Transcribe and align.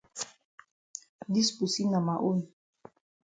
Dis 1.33 1.49
pussy 1.57 1.83
na 1.91 1.99
ma 2.07 2.15
own. 2.29 2.39